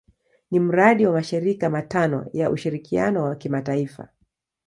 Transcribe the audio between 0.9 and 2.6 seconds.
wa mashirika matano ya